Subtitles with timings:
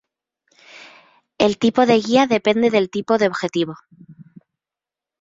[1.37, 3.75] El tipo de guía depende del tipo de objetivo.